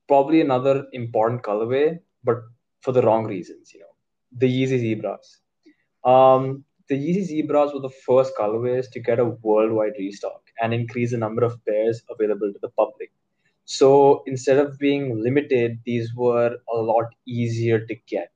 probably 0.08 0.42
another 0.42 0.86
important 0.94 1.44
colorway, 1.44 2.00
but 2.24 2.42
for 2.82 2.92
the 2.92 3.02
wrong 3.02 3.26
reasons, 3.26 3.74
you 3.74 3.80
know, 3.80 3.86
the 4.38 4.48
Yeezy 4.48 4.80
Zebras. 4.80 5.40
Um, 6.04 6.66
the 6.90 6.96
Yeezy 6.96 7.24
Zebras 7.24 7.74
were 7.74 7.80
the 7.80 7.90
first 8.06 8.34
colorways 8.38 8.90
to 8.92 9.00
get 9.00 9.20
a 9.20 9.26
worldwide 9.26 9.94
restock 9.98 10.43
and 10.62 10.74
increase 10.74 11.12
the 11.12 11.18
number 11.18 11.44
of 11.44 11.64
pairs 11.66 12.02
available 12.10 12.52
to 12.52 12.60
the 12.62 12.70
public. 12.70 13.12
So 13.66 14.24
instead 14.28 14.58
of 14.58 14.78
being 14.78 15.22
limited, 15.22 15.80
these 15.86 16.14
were 16.16 16.58
a 16.74 16.78
lot 16.78 17.06
easier 17.26 17.86
to 17.86 17.96
get. 18.08 18.30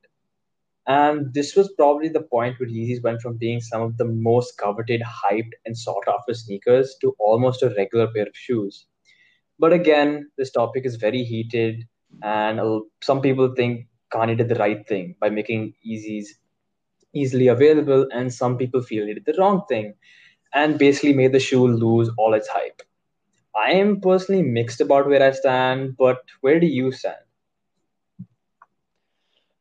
And 0.88 1.34
this 1.34 1.54
was 1.54 1.74
probably 1.74 2.08
the 2.08 2.22
point 2.22 2.58
where 2.60 2.70
Yeezys 2.70 3.04
went 3.04 3.22
from 3.22 3.36
being 3.36 3.60
some 3.60 3.82
of 3.82 3.98
the 3.98 4.06
most 4.06 4.58
coveted, 4.58 5.02
hyped, 5.02 5.52
and 5.66 5.78
sought 5.78 6.08
after 6.08 6.34
sneakers 6.34 6.96
to 7.02 7.14
almost 7.20 7.62
a 7.62 7.74
regular 7.76 8.08
pair 8.08 8.26
of 8.26 8.36
shoes. 8.36 8.86
But 9.60 9.74
again, 9.74 10.32
this 10.38 10.52
topic 10.52 10.86
is 10.86 10.96
very 10.96 11.24
heated, 11.24 11.86
and 12.24 12.62
some 13.04 13.20
people 13.20 13.54
think 13.54 13.88
Kanye 14.14 14.38
did 14.38 14.48
the 14.48 14.56
right 14.56 14.88
thing 14.88 15.16
by 15.20 15.30
making 15.30 15.74
Yeezys 15.86 16.28
easily 17.14 17.50
available, 17.50 18.08
and 18.14 18.34
some 18.34 18.58
people 18.58 18.82
feel 18.82 19.06
he 19.06 19.16
did 19.16 19.26
the 19.26 19.36
wrong 19.38 19.64
thing 19.68 19.94
and 20.54 20.78
basically 20.78 21.14
made 21.14 21.32
the 21.32 21.40
shoe 21.40 21.68
lose 21.68 22.10
all 22.18 22.34
its 22.34 22.48
hype. 22.48 22.82
I 23.56 23.72
am 23.72 24.00
personally 24.02 24.44
mixed 24.44 24.82
about 24.82 25.08
where 25.08 25.24
I 25.24 25.32
stand, 25.32 25.98
but 25.98 26.20
where 26.42 26.60
do 26.60 26.68
you 26.68 26.92
stand? 26.92 27.18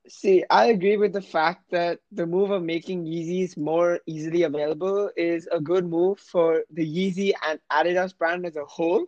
See, 0.08 0.44
I 0.50 0.66
agree 0.66 0.96
with 0.96 1.12
the 1.12 1.20
fact 1.22 1.70
that 1.70 2.00
the 2.12 2.26
move 2.26 2.50
of 2.50 2.62
making 2.62 3.04
Yeezys 3.04 3.56
more 3.56 4.00
easily 4.06 4.42
available 4.42 5.10
is 5.16 5.48
a 5.52 5.60
good 5.60 5.86
move 5.86 6.18
for 6.18 6.64
the 6.70 6.84
Yeezy 6.86 7.32
and 7.46 7.60
Adidas 7.72 8.16
brand 8.16 8.46
as 8.46 8.56
a 8.56 8.64
whole, 8.64 9.06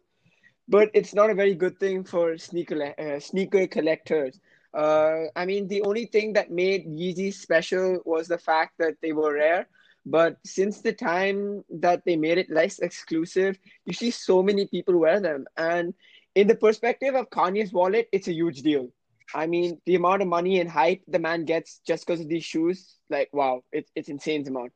but 0.68 0.90
it's 0.94 1.14
not 1.14 1.30
a 1.30 1.34
very 1.34 1.54
good 1.54 1.78
thing 1.78 2.04
for 2.04 2.36
sneaker 2.38 2.94
uh, 2.98 3.20
sneaker 3.20 3.66
collectors. 3.66 4.40
Uh, 4.74 5.24
I 5.36 5.44
mean, 5.46 5.68
the 5.68 5.82
only 5.82 6.06
thing 6.06 6.32
that 6.34 6.50
made 6.50 6.86
Yeezy 6.86 7.32
special 7.32 8.00
was 8.04 8.28
the 8.28 8.38
fact 8.38 8.78
that 8.78 8.96
they 9.02 9.12
were 9.12 9.34
rare. 9.34 9.68
But 10.06 10.38
since 10.44 10.80
the 10.80 10.92
time 10.92 11.64
that 11.70 12.04
they 12.04 12.16
made 12.16 12.38
it 12.38 12.50
less 12.50 12.78
exclusive, 12.78 13.58
you 13.84 13.92
see 13.92 14.10
so 14.10 14.42
many 14.42 14.66
people 14.66 14.98
wear 14.98 15.20
them. 15.20 15.46
And 15.56 15.94
in 16.34 16.46
the 16.46 16.54
perspective 16.54 17.14
of 17.14 17.30
Kanye's 17.30 17.72
wallet, 17.72 18.08
it's 18.12 18.28
a 18.28 18.32
huge 18.32 18.62
deal 18.62 18.88
I 19.34 19.46
mean, 19.46 19.80
the 19.86 19.94
amount 19.94 20.22
of 20.22 20.28
money 20.28 20.60
and 20.60 20.70
hype 20.70 21.02
the 21.06 21.18
man 21.18 21.44
gets 21.44 21.80
just 21.86 22.06
because 22.06 22.20
of 22.20 22.28
these 22.28 22.44
shoes, 22.44 22.96
like 23.10 23.28
wow, 23.32 23.62
it's 23.72 23.90
it's 23.94 24.08
insane 24.08 24.46
amount. 24.48 24.72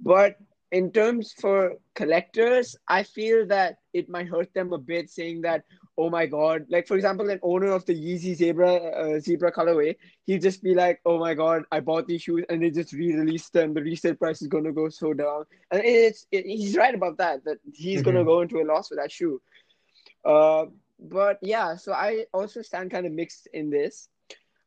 But 0.00 0.36
in 0.72 0.90
terms 0.90 1.32
for 1.40 1.74
collectors, 1.94 2.76
I 2.88 3.04
feel 3.04 3.46
that 3.48 3.76
it 3.92 4.08
might 4.08 4.28
hurt 4.28 4.52
them 4.54 4.72
a 4.72 4.78
bit, 4.78 5.10
saying 5.10 5.42
that, 5.42 5.64
oh 5.96 6.10
my 6.10 6.26
god, 6.26 6.66
like 6.68 6.86
for 6.86 6.96
example, 6.96 7.28
an 7.30 7.40
owner 7.42 7.72
of 7.72 7.84
the 7.86 7.94
Yeezy 7.94 8.34
Zebra 8.34 8.74
uh, 8.74 9.20
Zebra 9.20 9.52
colorway, 9.52 9.96
he'd 10.24 10.42
just 10.42 10.62
be 10.62 10.74
like, 10.74 11.00
oh 11.04 11.18
my 11.18 11.34
god, 11.34 11.64
I 11.70 11.80
bought 11.80 12.06
these 12.06 12.22
shoes 12.22 12.44
and 12.48 12.62
they 12.62 12.70
just 12.70 12.92
re-released 12.92 13.52
them. 13.52 13.74
The 13.74 13.82
resale 13.82 14.14
price 14.14 14.42
is 14.42 14.48
gonna 14.48 14.72
go 14.72 14.88
so 14.88 15.12
down, 15.12 15.44
and 15.70 15.82
it's 15.84 16.26
it, 16.32 16.46
he's 16.46 16.76
right 16.76 16.94
about 16.94 17.18
that. 17.18 17.44
That 17.44 17.58
he's 17.72 18.00
mm-hmm. 18.00 18.04
gonna 18.04 18.24
go 18.24 18.40
into 18.40 18.60
a 18.60 18.64
loss 18.64 18.88
for 18.88 18.96
that 18.96 19.12
shoe. 19.12 19.40
Uh, 20.24 20.66
but 20.98 21.38
yeah, 21.42 21.76
so 21.76 21.92
I 21.92 22.26
also 22.32 22.62
stand 22.62 22.90
kind 22.90 23.06
of 23.06 23.12
mixed 23.12 23.48
in 23.52 23.70
this. 23.70 24.08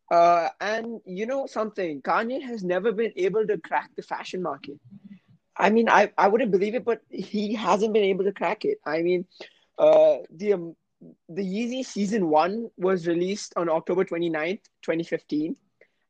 Uh, 0.09 0.47
and 0.61 1.01
you 1.05 1.25
know 1.25 1.47
something, 1.47 2.01
Kanye 2.01 2.41
has 2.41 2.63
never 2.63 2.91
been 2.93 3.11
able 3.17 3.45
to 3.45 3.57
crack 3.57 3.89
the 3.95 4.01
fashion 4.01 4.41
market. 4.41 4.79
I 5.57 5.69
mean, 5.69 5.89
I, 5.89 6.11
I 6.17 6.27
wouldn't 6.27 6.51
believe 6.51 6.75
it, 6.75 6.85
but 6.85 7.01
he 7.09 7.55
hasn't 7.55 7.93
been 7.93 8.03
able 8.03 8.23
to 8.25 8.31
crack 8.31 8.63
it. 8.63 8.77
I 8.85 9.01
mean, 9.01 9.25
uh, 9.77 10.17
the 10.29 10.53
um, 10.53 10.75
the 11.29 11.43
Yeezy 11.43 11.85
season 11.85 12.29
one 12.29 12.69
was 12.77 13.07
released 13.07 13.53
on 13.55 13.69
October 13.69 14.05
29th, 14.05 14.61
2015. 14.83 15.55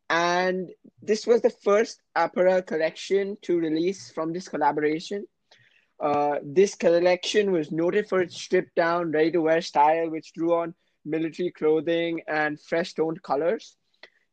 And 0.10 0.70
this 1.02 1.28
was 1.28 1.42
the 1.42 1.50
first 1.50 2.02
apparel 2.16 2.62
collection 2.62 3.38
to 3.42 3.60
release 3.60 4.12
from 4.12 4.32
this 4.34 4.48
collaboration. 4.48 5.26
Uh, 6.00 6.36
this 6.44 6.76
collection 6.76 7.52
was 7.52 7.72
noted 7.72 8.08
for 8.08 8.22
its 8.22 8.36
stripped 8.36 8.76
down, 8.76 9.12
ready 9.12 9.32
to 9.32 9.42
wear 9.42 9.62
style, 9.62 10.10
which 10.10 10.34
drew 10.34 10.54
on 10.54 10.76
military 11.04 11.52
clothing 11.52 12.22
and 12.28 12.60
fresh 12.62 12.94
toned 12.94 13.22
colors. 13.24 13.76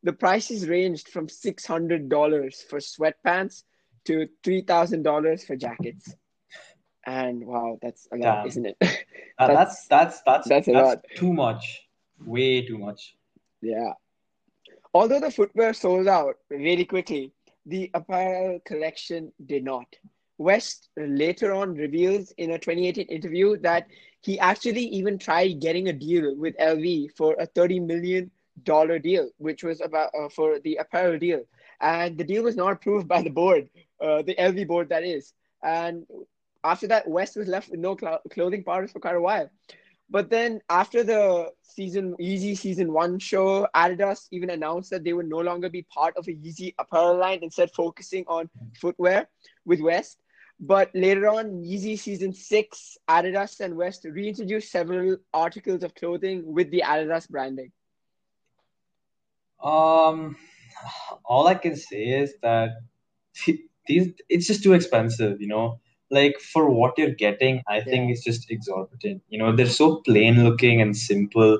The 0.03 0.13
prices 0.13 0.69
ranged 0.69 1.09
from 1.09 1.27
$600 1.27 2.53
for 2.69 2.79
sweatpants 2.79 3.63
to 4.05 4.27
$3,000 4.43 5.45
for 5.45 5.55
jackets. 5.55 6.13
And 7.05 7.45
wow, 7.45 7.79
that's 7.81 8.07
a 8.11 8.17
lot, 8.17 8.37
Damn. 8.37 8.47
isn't 8.47 8.65
it? 8.65 8.77
that's, 9.37 9.53
that's, 9.53 9.87
that's, 9.87 10.21
that's, 10.25 10.47
that's, 10.47 10.67
a 10.67 10.71
that's 10.71 10.87
lot. 10.87 11.05
too 11.15 11.33
much. 11.33 11.83
Way 12.25 12.65
too 12.65 12.77
much. 12.77 13.15
Yeah. 13.61 13.93
Although 14.93 15.19
the 15.19 15.31
footwear 15.31 15.73
sold 15.73 16.07
out 16.07 16.35
really 16.49 16.85
quickly, 16.85 17.33
the 17.65 17.91
apparel 17.93 18.59
collection 18.65 19.31
did 19.45 19.63
not. 19.63 19.85
West 20.37 20.89
later 20.97 21.53
on 21.53 21.75
reveals 21.75 22.31
in 22.37 22.51
a 22.51 22.59
2018 22.59 23.07
interview 23.07 23.57
that 23.57 23.87
he 24.21 24.39
actually 24.39 24.83
even 24.87 25.17
tried 25.17 25.59
getting 25.61 25.87
a 25.87 25.93
deal 25.93 26.35
with 26.35 26.57
LV 26.57 27.11
for 27.15 27.35
a 27.39 27.45
30 27.45 27.79
million 27.79 28.31
dollar 28.63 28.99
deal, 28.99 29.29
which 29.37 29.63
was 29.63 29.81
about 29.81 30.11
uh, 30.17 30.29
for 30.29 30.59
the 30.59 30.77
apparel 30.77 31.19
deal, 31.19 31.41
and 31.81 32.17
the 32.17 32.23
deal 32.23 32.43
was 32.43 32.55
not 32.55 32.71
approved 32.71 33.07
by 33.07 33.21
the 33.21 33.29
board, 33.29 33.69
uh, 34.01 34.21
the 34.21 34.35
LV 34.35 34.67
board 34.67 34.89
that 34.89 35.03
is. 35.03 35.33
And 35.63 36.05
after 36.65 36.87
that, 36.87 37.07
West 37.07 37.37
was 37.37 37.47
left 37.47 37.69
with 37.69 37.79
no 37.79 37.95
cl- 37.95 38.21
clothing 38.31 38.63
partners 38.63 38.91
for 38.91 38.99
quite 38.99 39.15
a 39.15 39.21
while. 39.21 39.49
But 40.09 40.29
then 40.29 40.61
after 40.69 41.03
the 41.03 41.51
season 41.61 42.15
Yeezy 42.19 42.57
season 42.57 42.91
one 42.93 43.17
show, 43.19 43.67
Adidas 43.75 44.27
even 44.31 44.49
announced 44.49 44.89
that 44.91 45.03
they 45.03 45.13
would 45.13 45.29
no 45.29 45.39
longer 45.39 45.69
be 45.69 45.83
part 45.83 46.15
of 46.17 46.27
a 46.27 46.31
Yeezy 46.31 46.73
apparel 46.77 47.17
line, 47.17 47.39
instead 47.41 47.71
focusing 47.71 48.23
on 48.27 48.49
footwear 48.79 49.27
with 49.65 49.79
West. 49.79 50.17
But 50.59 50.89
later 50.93 51.27
on, 51.27 51.63
Yeezy 51.63 51.97
season 51.99 52.33
six, 52.33 52.97
Adidas 53.09 53.59
and 53.59 53.75
West 53.75 54.05
reintroduced 54.05 54.71
several 54.71 55.17
articles 55.33 55.83
of 55.83 55.95
clothing 55.95 56.43
with 56.45 56.71
the 56.71 56.83
Adidas 56.85 57.27
branding. 57.29 57.71
Um, 59.61 60.37
all 61.23 61.47
I 61.47 61.55
can 61.55 61.75
say 61.75 62.03
is 62.21 62.35
that 62.41 62.69
these 63.87 64.13
it's 64.29 64.47
just 64.47 64.63
too 64.63 64.73
expensive, 64.73 65.41
you 65.41 65.47
know. 65.47 65.79
Like 66.17 66.39
for 66.39 66.69
what 66.69 66.97
you're 66.97 67.17
getting, 67.25 67.61
I 67.67 67.81
think 67.81 68.11
it's 68.11 68.23
just 68.23 68.49
exorbitant. 68.49 69.21
You 69.29 69.39
know, 69.39 69.55
they're 69.55 69.75
so 69.81 69.87
plain 70.07 70.43
looking 70.43 70.81
and 70.81 70.95
simple. 70.95 71.59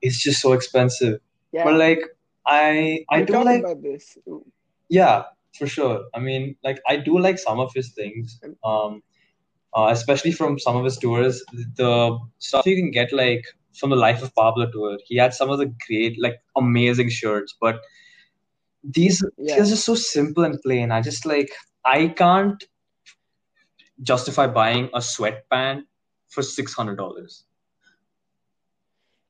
It's 0.00 0.20
just 0.22 0.40
so 0.40 0.52
expensive. 0.52 1.20
Yeah. 1.52 1.64
But 1.64 1.74
like 1.74 2.02
I 2.46 3.04
I 3.10 3.22
do 3.22 3.44
like. 3.44 3.64
Yeah, 4.88 5.22
for 5.58 5.66
sure. 5.66 6.04
I 6.14 6.18
mean, 6.18 6.56
like 6.64 6.80
I 6.88 6.96
do 6.96 7.18
like 7.18 7.38
some 7.38 7.60
of 7.60 7.72
his 7.74 7.92
things, 7.92 8.40
um, 8.64 9.02
uh, 9.76 9.88
especially 9.90 10.32
from 10.32 10.58
some 10.58 10.76
of 10.76 10.84
his 10.84 10.98
tours. 10.98 11.42
The 11.76 12.18
stuff 12.38 12.66
you 12.66 12.76
can 12.76 12.90
get 12.90 13.12
like 13.12 13.44
from 13.74 13.90
the 13.90 13.96
Life 13.96 14.22
of 14.22 14.34
Pablo 14.34 14.70
tour. 14.70 14.98
He 15.06 15.16
had 15.16 15.34
some 15.34 15.50
of 15.50 15.58
the 15.58 15.72
great, 15.86 16.20
like 16.20 16.36
amazing 16.56 17.10
shirts, 17.10 17.54
but 17.60 17.80
these 18.84 19.24
yeah. 19.38 19.58
these 19.58 19.72
are 19.72 19.76
so 19.76 19.94
simple 19.94 20.44
and 20.44 20.60
plain. 20.62 20.90
I 20.90 21.00
just 21.00 21.24
like 21.24 21.50
I 21.84 22.08
can't 22.08 22.62
justify 24.02 24.46
buying 24.46 24.90
a 24.94 25.02
sweatband 25.02 25.84
for 26.28 26.42
six 26.42 26.72
hundred 26.74 26.96
dollars. 26.96 27.44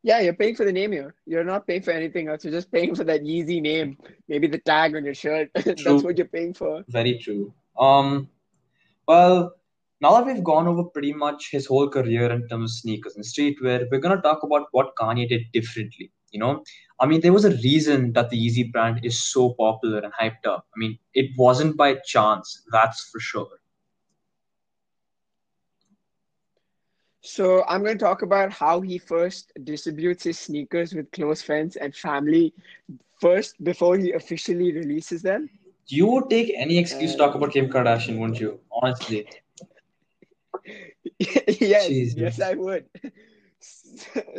Yeah, 0.04 0.20
you're 0.20 0.34
paying 0.34 0.56
for 0.56 0.64
the 0.64 0.72
name 0.72 0.90
here. 0.90 1.14
You're 1.26 1.44
not 1.44 1.66
paying 1.66 1.82
for 1.82 1.92
anything 1.92 2.28
else. 2.28 2.44
You're 2.44 2.52
just 2.52 2.72
paying 2.72 2.94
for 2.94 3.04
that 3.04 3.22
Yeezy 3.22 3.62
name, 3.62 3.96
maybe 4.28 4.48
the 4.48 4.58
tag 4.58 4.96
on 4.96 5.04
your 5.04 5.14
shirt. 5.14 5.50
That's 5.54 6.02
what 6.02 6.18
you're 6.18 6.26
paying 6.26 6.54
for. 6.54 6.84
Very 6.88 7.18
true. 7.18 7.54
Um, 7.78 8.28
well, 9.06 9.54
now 10.00 10.12
that 10.14 10.26
we've 10.26 10.42
gone 10.42 10.66
over 10.66 10.82
pretty 10.82 11.12
much 11.12 11.50
his 11.52 11.66
whole 11.66 11.88
career 11.88 12.32
in 12.32 12.48
terms 12.48 12.72
of 12.72 12.76
sneakers 12.78 13.14
and 13.14 13.24
streetwear, 13.24 13.86
we're 13.90 14.00
gonna 14.00 14.20
talk 14.20 14.42
about 14.42 14.66
what 14.72 14.96
Kanye 14.96 15.28
did 15.28 15.42
differently. 15.52 16.10
You 16.32 16.40
know, 16.40 16.64
I 16.98 17.06
mean, 17.06 17.20
there 17.20 17.32
was 17.32 17.44
a 17.44 17.50
reason 17.50 18.12
that 18.14 18.30
the 18.30 18.36
Yeezy 18.36 18.72
brand 18.72 19.00
is 19.04 19.22
so 19.22 19.50
popular 19.50 19.98
and 19.98 20.12
hyped 20.14 20.46
up. 20.46 20.66
I 20.74 20.78
mean, 20.78 20.98
it 21.14 21.30
wasn't 21.36 21.76
by 21.76 21.96
chance, 22.06 22.64
that's 22.72 23.08
for 23.10 23.20
sure. 23.20 23.60
So 27.22 27.64
I'm 27.68 27.82
going 27.84 27.96
to 27.98 28.04
talk 28.04 28.22
about 28.22 28.52
how 28.52 28.80
he 28.80 28.98
first 28.98 29.52
distributes 29.62 30.24
his 30.24 30.38
sneakers 30.38 30.92
with 30.92 31.10
close 31.12 31.40
friends 31.40 31.76
and 31.76 31.94
family 31.94 32.52
first 33.20 33.62
before 33.62 33.96
he 33.96 34.12
officially 34.12 34.72
releases 34.72 35.22
them. 35.22 35.48
You 35.86 36.06
would 36.08 36.28
take 36.28 36.52
any 36.56 36.78
excuse 36.78 37.12
to 37.12 37.18
talk 37.18 37.36
about 37.36 37.52
Kim 37.52 37.68
Kardashian, 37.68 38.18
wouldn't 38.18 38.40
you? 38.40 38.58
Honestly. 38.72 39.28
yes, 41.18 41.86
Jesus. 41.86 42.18
yes, 42.18 42.40
I 42.40 42.54
would. 42.54 42.86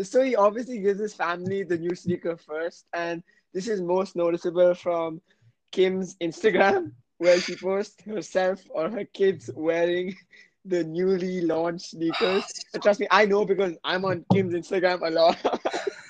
So 0.04 0.22
he 0.22 0.36
obviously 0.36 0.80
gives 0.80 1.00
his 1.00 1.14
family 1.14 1.64
the 1.64 1.78
new 1.78 1.96
sneaker 1.96 2.36
first, 2.36 2.86
and 2.92 3.24
this 3.54 3.70
is 3.70 3.80
most 3.80 4.18
noticeable 4.18 4.74
from 4.74 5.22
Kim's 5.72 6.16
Instagram, 6.18 6.92
where 7.20 7.40
she 7.40 7.56
posts 7.56 8.04
herself 8.04 8.60
or 8.70 8.90
her 8.90 9.06
kids 9.06 9.50
wearing 9.56 10.14
the 10.66 10.84
newly 10.84 11.42
launched 11.42 11.92
sneakers. 11.92 12.44
Trust 12.82 13.00
me, 13.00 13.08
I 13.12 13.26
know 13.26 13.46
because 13.46 13.76
I'm 13.84 14.06
on 14.06 14.26
Kim's 14.32 14.54
Instagram 14.54 15.06
a 15.06 15.12
lot. 15.12 15.38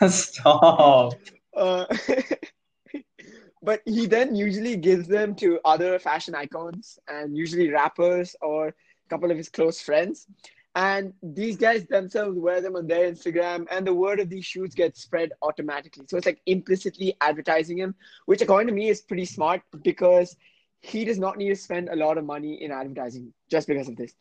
Stop. 0.11 1.13
Uh, 1.55 1.85
but 3.63 3.81
he 3.85 4.05
then 4.05 4.35
usually 4.35 4.75
gives 4.75 5.07
them 5.07 5.35
to 5.35 5.59
other 5.65 5.97
fashion 5.99 6.35
icons 6.35 6.99
and 7.07 7.35
usually 7.37 7.69
rappers 7.69 8.35
or 8.41 8.67
a 8.67 8.73
couple 9.09 9.31
of 9.31 9.37
his 9.37 9.49
close 9.49 9.81
friends. 9.81 10.27
and 10.75 11.13
these 11.21 11.55
guys 11.55 11.85
themselves 11.85 12.37
wear 12.37 12.59
them 12.59 12.75
on 12.75 12.87
their 12.87 13.11
Instagram, 13.11 13.67
and 13.69 13.85
the 13.85 13.93
word 13.93 14.19
of 14.19 14.29
these 14.29 14.45
shoes 14.45 14.73
gets 14.73 15.01
spread 15.01 15.31
automatically. 15.43 16.03
So 16.07 16.17
it's 16.17 16.25
like 16.25 16.41
implicitly 16.47 17.15
advertising 17.21 17.77
him, 17.77 17.93
which 18.25 18.41
according 18.41 18.67
to 18.67 18.73
me 18.73 18.89
is 18.89 19.01
pretty 19.01 19.25
smart 19.25 19.61
because 19.83 20.35
he 20.83 21.05
does 21.05 21.17
not 21.17 21.37
need 21.37 21.49
to 21.49 21.55
spend 21.55 21.89
a 21.89 21.95
lot 21.95 22.17
of 22.17 22.25
money 22.25 22.61
in 22.61 22.71
advertising 22.71 23.33
just 23.49 23.67
because 23.67 23.87
of 23.87 23.95
this. 23.95 24.13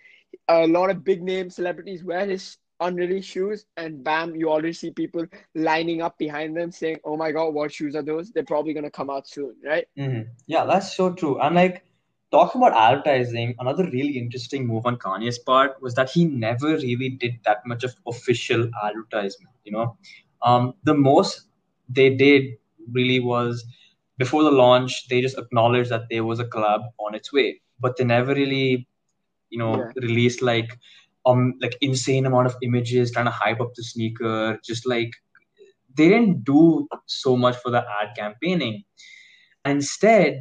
A 0.49 0.67
lot 0.67 0.91
of 0.91 1.05
big 1.05 1.23
name 1.23 1.51
celebrities 1.51 2.05
wear 2.05 2.25
his 2.25 2.57
unreleased 2.81 3.29
shoes, 3.29 3.67
and 3.77 4.03
bam, 4.03 4.35
you 4.35 4.49
already 4.49 4.73
see 4.73 4.91
people 4.91 5.27
lining 5.55 6.03
up 6.03 6.17
behind 6.19 6.57
them 6.57 6.71
saying, 6.71 6.99
"Oh 7.05 7.17
my 7.17 7.33
god, 7.33 7.53
what 7.53 7.73
shoes 7.73 7.97
are 7.97 8.03
those? 8.03 8.31
They're 8.31 8.45
probably 8.45 8.75
gonna 8.75 8.91
come 8.91 9.11
out 9.11 9.29
soon, 9.29 9.57
right?" 9.65 9.87
Mm-hmm. 9.99 10.31
Yeah, 10.47 10.65
that's 10.65 10.97
so 10.97 11.13
true. 11.13 11.41
And 11.41 11.57
like 11.57 11.85
talking 12.31 12.63
about 12.63 12.77
advertising, 12.77 13.55
another 13.59 13.85
really 13.85 14.17
interesting 14.19 14.67
move 14.67 14.87
on 14.87 14.97
Kanye's 14.97 15.39
part 15.39 15.83
was 15.83 15.95
that 15.95 16.11
he 16.11 16.25
never 16.25 16.77
really 16.77 17.11
did 17.11 17.39
that 17.45 17.67
much 17.67 17.85
of 17.85 17.95
official 18.07 18.69
advertisement. 18.85 19.55
You 19.65 19.73
know, 19.73 19.97
um, 20.43 20.75
the 20.85 20.95
most 20.95 21.43
they 21.89 22.11
did 22.15 22.57
really 22.93 23.21
was 23.21 23.65
before 24.19 24.43
the 24.45 24.51
launch, 24.51 25.09
they 25.09 25.21
just 25.21 25.39
acknowledged 25.39 25.91
that 25.91 26.03
there 26.11 26.25
was 26.25 26.41
a 26.41 26.45
collab 26.45 26.81
on 26.99 27.15
its 27.15 27.33
way, 27.33 27.61
but 27.81 27.97
they 27.97 28.05
never 28.05 28.35
really, 28.35 28.87
you 29.51 29.59
know, 29.59 29.87
Yeah. 29.87 29.93
released 29.97 30.43
like 30.43 30.71
um 31.27 31.55
like 31.61 31.77
insane 31.81 32.27
amount 32.27 32.47
of 32.47 32.57
images 32.63 33.13
trying 33.13 33.27
to 33.27 33.31
hype 33.31 33.61
up 33.61 33.73
the 33.77 33.83
sneaker. 33.83 34.59
Just 34.65 34.87
like 34.87 35.11
they 35.97 36.09
didn't 36.09 36.45
do 36.45 36.89
so 37.07 37.37
much 37.37 37.57
for 37.57 37.71
the 37.71 37.79
ad 37.79 38.15
campaigning. 38.17 38.85
Instead, 39.65 40.41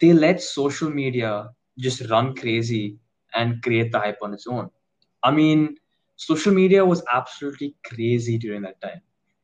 they 0.00 0.12
let 0.12 0.40
social 0.40 0.90
media 0.90 1.48
just 1.78 2.08
run 2.10 2.34
crazy 2.34 2.98
and 3.34 3.62
create 3.62 3.92
the 3.92 3.98
hype 4.00 4.18
on 4.22 4.34
its 4.34 4.46
own. 4.46 4.70
I 5.22 5.30
mean, 5.32 5.76
social 6.16 6.52
media 6.52 6.84
was 6.84 7.02
absolutely 7.12 7.74
crazy 7.84 8.38
during 8.38 8.62
that 8.62 8.80
time. 8.80 9.00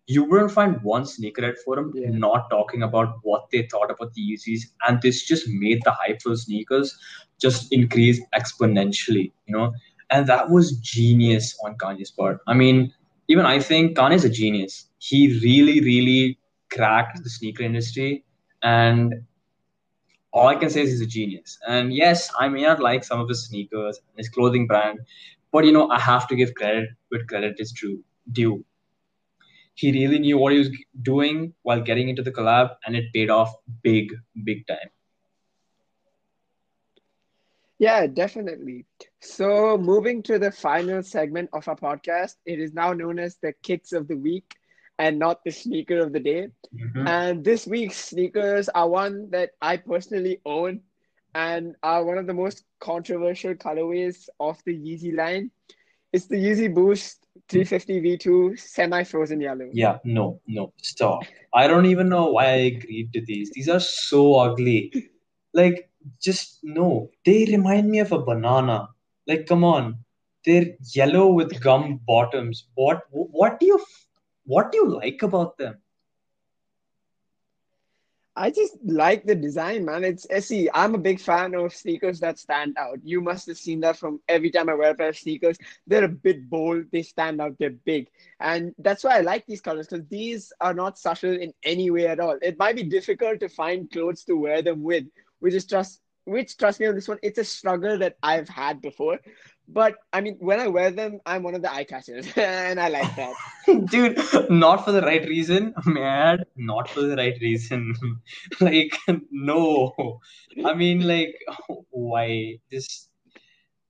You 0.07 0.25
wouldn't 0.25 0.51
find 0.53 0.83
one 0.83 1.05
sneakerhead 1.05 1.57
forum 1.65 1.93
Yeah. 1.95 2.11
not 2.11 2.51
talking 2.51 2.83
about 2.83 3.17
what 3.23 3.51
they 3.51 3.63
thought 3.63 3.91
about 3.91 4.13
the 4.15 4.21
Yeezys, 4.21 4.63
and 4.87 5.01
this 5.01 5.25
just 5.25 5.49
made 5.49 5.81
the 5.85 5.93
hype 5.93 6.21
for 6.23 6.37
sneakers 6.37 6.97
just 7.41 7.73
increase 7.73 8.21
exponentially, 8.35 9.33
you 9.47 9.57
know. 9.57 9.73
And 10.11 10.27
that 10.27 10.51
was 10.51 10.73
genius 10.79 11.57
on 11.65 11.77
Kanye's 11.77 12.11
part. 12.11 12.41
I 12.47 12.55
mean, 12.55 12.93
even 13.29 13.47
I 13.47 13.59
think 13.61 13.97
Kanye's 13.97 14.25
a 14.25 14.29
genius. 14.29 14.87
He 14.99 15.39
really, 15.43 15.81
really 15.81 16.39
cracked 16.71 17.23
the 17.25 17.31
sneaker 17.31 17.63
industry, 17.63 18.25
and 18.63 19.15
all 20.33 20.49
I 20.49 20.57
can 20.57 20.69
say 20.69 20.83
is 20.83 20.91
he's 20.91 21.01
a 21.01 21.07
genius. 21.07 21.59
And 21.67 21.95
yes, 21.95 22.31
I 22.39 22.49
may 22.49 22.63
not 22.63 22.81
like 22.81 23.05
some 23.05 23.21
of 23.21 23.29
his 23.29 23.47
sneakers 23.47 23.99
and 23.99 24.19
his 24.19 24.29
clothing 24.29 24.67
brand, 24.67 24.99
but 25.53 25.65
you 25.65 25.73
know, 25.73 25.89
I 25.89 25.99
have 25.99 26.27
to 26.29 26.37
give 26.37 26.55
credit 26.55 26.91
where 27.09 27.25
credit 27.25 27.57
is 27.59 27.73
due. 28.33 28.65
He 29.75 29.93
really 29.93 30.19
knew 30.19 30.39
what 30.39 30.53
he 30.53 30.59
was 30.59 30.71
doing 31.03 31.55
while 31.63 31.81
getting 31.83 32.09
into 32.09 32.23
the 32.23 32.33
collab, 32.33 32.77
and 32.87 32.97
it 32.97 33.13
paid 33.13 33.31
off 33.31 33.55
big, 33.83 34.13
big 34.45 34.67
time. 34.67 34.91
Yeah, 37.79 38.07
definitely. 38.07 38.87
So, 39.21 39.77
moving 39.77 40.23
to 40.25 40.39
the 40.39 40.51
final 40.51 41.03
segment 41.03 41.51
of 41.53 41.69
our 41.69 41.77
podcast, 41.77 42.37
it 42.47 42.61
is 42.61 42.73
now 42.73 42.93
known 42.93 43.19
as 43.19 43.37
the 43.43 43.53
kicks 43.63 43.93
of 43.93 44.09
the 44.09 44.17
week 44.17 44.57
and 44.99 45.19
not 45.19 45.45
the 45.45 45.51
sneaker 45.51 45.99
of 45.99 46.13
the 46.13 46.21
day. 46.21 46.49
Mhm. 46.75 47.09
And 47.09 47.45
this 47.45 47.67
week's 47.67 47.97
sneakers 47.97 48.69
are 48.69 48.89
one 48.89 49.31
that 49.31 49.51
I 49.61 49.77
personally 49.79 50.41
own 50.45 50.83
and 51.35 51.75
are 51.83 52.05
one 52.05 52.19
of 52.19 52.27
the 52.27 52.35
most 52.35 52.65
controversial 52.81 53.55
colorways 53.55 54.29
of 54.39 54.63
the 54.65 54.77
Yeezy 54.77 55.15
line. 55.15 55.51
It's 56.13 56.27
the 56.27 56.37
Yeezy 56.37 56.73
Boost 56.73 57.24
350 57.49 58.01
V2 58.01 58.59
semi 58.59 59.05
frozen 59.05 59.41
yellow. 59.41 59.69
Yeah, 59.73 59.99
no, 60.05 60.41
no, 60.47 60.73
stop. 60.83 61.23
I 61.53 61.67
don't 61.67 61.87
even 61.87 62.09
know 62.09 62.31
why 62.31 62.47
I 62.47 62.71
agreed 62.75 63.13
to 63.13 63.21
these. 63.21 63.51
These 63.51 63.69
are 63.69 63.81
so 63.81 64.35
ugly. 64.35 64.93
Like, 65.53 65.91
just 66.21 66.61
no. 66.63 67.11
They 67.25 67.45
remind 67.47 67.91
me 67.91 68.01
of 68.01 68.13
a 68.13 68.19
banana. 68.19 68.89
Like, 69.27 69.47
come 69.47 69.65
on. 69.65 69.99
They're 70.45 70.75
yellow 70.93 71.29
with 71.33 71.61
gum 71.61 72.01
bottoms. 72.07 72.67
What 72.75 73.03
what 73.11 73.59
do 73.61 73.67
you 73.67 73.85
what 74.45 74.71
do 74.73 74.79
you 74.79 74.91
like 74.91 75.23
about 75.23 75.57
them? 75.57 75.79
I 78.37 78.51
just 78.51 78.77
like 78.85 79.25
the 79.25 79.35
design, 79.37 79.85
man. 79.85 80.03
It's 80.03 80.27
eh, 80.29 80.41
see, 80.41 80.69
I'm 80.75 80.95
a 80.95 80.99
big 80.99 81.21
fan 81.21 81.55
of 81.55 81.75
sneakers 81.75 82.19
that 82.21 82.39
stand 82.39 82.77
out. 82.77 82.99
You 83.05 83.21
must 83.21 83.47
have 83.47 83.57
seen 83.57 83.81
that 83.81 83.97
from 83.97 84.21
every 84.29 84.51
time 84.51 84.69
I 84.69 84.75
wear 84.75 84.91
a 84.91 84.95
pair 84.95 85.11
of 85.11 85.17
sneakers. 85.17 85.57
They're 85.87 86.05
a 86.05 86.09
bit 86.09 86.51
bold, 86.51 86.87
they 86.93 87.03
stand 87.03 87.41
out, 87.41 87.57
they're 87.59 87.71
big. 87.71 88.09
And 88.41 88.75
that's 88.79 89.05
why 89.05 89.19
I 89.19 89.21
like 89.21 89.47
these 89.47 89.61
colors 89.61 89.87
because 89.87 90.07
these 90.09 90.53
are 90.61 90.75
not 90.75 90.99
subtle 90.99 91.33
in 91.33 91.53
any 91.63 91.91
way 91.91 92.09
at 92.09 92.19
all. 92.19 92.37
It 92.43 92.59
might 92.59 92.75
be 92.77 92.83
difficult 92.83 93.39
to 93.41 93.49
find 93.49 93.91
clothes 93.91 94.25
to 94.25 94.35
wear 94.37 94.63
them 94.63 94.83
with, 94.83 95.05
which 95.39 95.55
is 95.55 95.67
trust 95.67 96.01
which 96.27 96.57
trust 96.57 96.81
me 96.81 96.87
on 96.87 96.95
this 96.95 97.09
one, 97.09 97.19
it's 97.23 97.39
a 97.39 97.45
struggle 97.45 97.99
that 97.99 98.17
I've 98.23 98.49
had 98.49 98.81
before. 98.81 99.19
But 99.67 99.95
I 100.13 100.21
mean, 100.21 100.37
when 100.41 100.61
I 100.61 100.69
wear 100.69 100.91
them, 100.91 101.21
I'm 101.25 101.43
one 101.43 101.55
of 101.55 101.63
the 101.63 101.73
eye 101.73 101.85
catchers, 101.85 102.27
and 102.37 102.79
I 102.79 102.89
like 102.89 103.17
that. 103.17 103.35
Dude, 103.91 104.19
not 104.51 104.85
for 104.85 104.93
the 104.93 105.01
right 105.01 105.27
reason. 105.27 105.75
Mad, 105.87 106.45
not 106.57 106.89
for 106.89 107.03
the 107.03 107.17
right 107.17 107.37
reason. 107.41 107.95
Like, 108.61 108.97
no. 109.31 110.21
I 110.65 110.75
mean, 110.75 111.07
like, 111.09 111.35
why? 111.91 112.59
Just, 112.71 113.09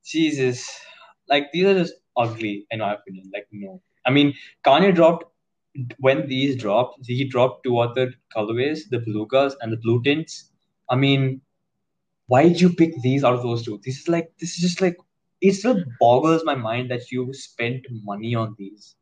Jesus. 0.03 0.79
Like, 1.27 1.51
these 1.51 1.65
are 1.65 1.73
just 1.73 1.93
ugly, 2.15 2.65
in 2.71 2.79
my 2.79 2.93
opinion. 2.93 3.31
Like, 3.33 3.47
no. 3.51 3.81
I 4.05 4.11
mean, 4.11 4.33
Kanye 4.65 4.93
dropped, 4.95 5.25
when 5.99 6.27
these 6.27 6.55
dropped, 6.55 7.05
he 7.05 7.25
dropped 7.27 7.63
two 7.63 7.79
other 7.79 8.13
colorways, 8.35 8.89
the 8.89 8.99
blue 8.99 9.27
Belugas 9.27 9.53
and 9.61 9.73
the 9.73 9.77
Blue 9.77 10.01
Tints. 10.03 10.51
I 10.89 10.95
mean, 10.95 11.41
why 12.27 12.43
did 12.43 12.61
you 12.61 12.69
pick 12.73 12.93
these 13.01 13.23
out 13.23 13.33
of 13.33 13.43
those 13.43 13.63
two? 13.63 13.79
This 13.83 13.99
is 13.99 14.07
like, 14.07 14.31
this 14.39 14.51
is 14.51 14.57
just 14.57 14.81
like, 14.81 14.97
it 15.47 15.53
still 15.53 15.83
boggles 15.99 16.43
my 16.45 16.55
mind 16.55 16.91
that 16.91 17.11
you 17.11 17.33
spent 17.33 17.85
money 18.03 18.35
on 18.35 18.55
these. 18.57 18.95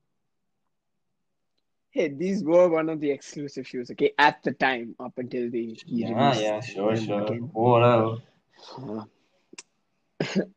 Hey, 1.91 2.07
these 2.09 2.43
were 2.43 2.69
one 2.69 2.89
of 2.89 2.99
the 2.99 3.11
exclusive 3.11 3.67
shoes, 3.67 3.91
okay, 3.91 4.13
at 4.17 4.41
the 4.43 4.51
time, 4.53 4.95
up 4.99 5.13
until 5.17 5.49
the 5.51 5.79
he 5.85 6.01
Yeah, 6.01 6.39
yeah, 6.39 6.59
sure, 6.59 6.95
sure. 6.95 7.23
again. 7.23 7.49
Whatever. 7.53 8.17
Uh, 8.77 9.03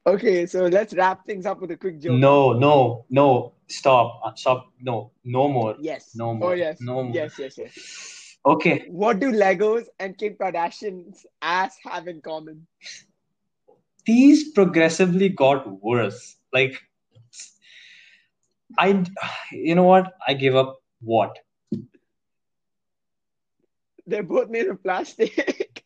okay, 0.07 0.47
so 0.47 0.65
let's 0.67 0.95
wrap 0.95 1.27
things 1.27 1.47
up 1.47 1.61
with 1.61 1.71
a 1.73 1.77
quick 1.77 2.01
joke. 2.01 2.19
No, 2.19 2.53
no, 2.53 3.05
no. 3.11 3.53
Stop. 3.69 4.21
Uh, 4.25 4.35
Stop. 4.35 4.73
No, 4.81 5.11
no 5.25 5.49
more. 5.49 5.77
Yes. 5.81 6.15
No 6.15 6.31
Oh 6.31 6.35
more. 6.35 6.57
yes. 6.57 6.81
No 6.81 7.03
more. 7.03 7.15
Yes, 7.15 7.39
yes, 7.39 7.59
yes. 7.59 8.39
Okay. 8.47 8.85
What 8.89 9.19
do 9.19 9.33
Legos 9.33 9.87
and 9.99 10.17
Kim 10.17 10.35
Kardashian's 10.35 11.27
ass 11.43 11.77
have 11.85 12.07
in 12.07 12.21
common? 12.21 12.67
These 14.07 14.53
progressively 14.53 15.29
got 15.29 15.83
worse. 15.83 16.37
Like, 16.53 16.81
I, 18.79 19.05
you 19.53 19.75
know 19.75 19.85
what? 19.85 20.13
I 20.27 20.35
give 20.35 20.57
up. 20.57 20.79
What? 21.01 21.37
They're 24.07 24.23
both 24.23 24.49
made 24.49 24.69
of 24.69 24.83
plastic. 24.83 25.85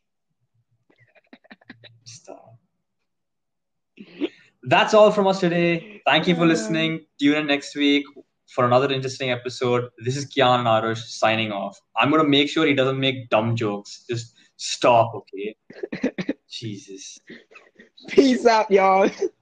Stop. 2.04 2.58
That's 4.62 4.92
all 4.92 5.10
from 5.10 5.26
us 5.26 5.40
today. 5.40 6.02
Thank 6.04 6.28
you 6.28 6.34
for 6.34 6.46
listening. 6.46 7.06
Tune 7.18 7.36
in 7.36 7.46
next 7.46 7.74
week 7.74 8.04
for 8.54 8.66
another 8.66 8.92
interesting 8.92 9.30
episode. 9.30 9.88
This 10.04 10.16
is 10.16 10.26
Kian 10.26 10.64
Arush 10.64 10.98
signing 10.98 11.52
off. 11.52 11.80
I'm 11.96 12.10
gonna 12.10 12.28
make 12.28 12.48
sure 12.50 12.66
he 12.66 12.74
doesn't 12.74 13.00
make 13.00 13.30
dumb 13.30 13.56
jokes. 13.56 14.04
Just 14.08 14.34
stop, 14.56 15.14
okay? 15.14 15.56
Jesus. 16.50 17.18
Peace 18.08 18.46
out, 18.46 18.70
y'all. 18.70 19.10